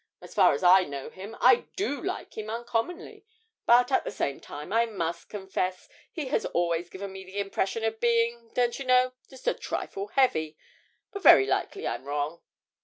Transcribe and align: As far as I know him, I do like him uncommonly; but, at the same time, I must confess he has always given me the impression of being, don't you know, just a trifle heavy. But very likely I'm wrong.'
As 0.19 0.33
far 0.33 0.53
as 0.53 0.63
I 0.63 0.83
know 0.83 1.11
him, 1.11 1.37
I 1.39 1.65
do 1.75 2.01
like 2.01 2.35
him 2.35 2.49
uncommonly; 2.49 3.23
but, 3.67 3.91
at 3.91 4.03
the 4.03 4.09
same 4.09 4.39
time, 4.39 4.73
I 4.73 4.87
must 4.87 5.29
confess 5.29 5.87
he 6.11 6.25
has 6.29 6.43
always 6.43 6.89
given 6.89 7.13
me 7.13 7.23
the 7.23 7.37
impression 7.37 7.83
of 7.83 7.99
being, 7.99 8.49
don't 8.55 8.79
you 8.79 8.85
know, 8.85 9.11
just 9.29 9.47
a 9.47 9.53
trifle 9.53 10.07
heavy. 10.07 10.57
But 11.11 11.21
very 11.21 11.45
likely 11.45 11.85
I'm 11.87 12.05
wrong.' 12.05 12.41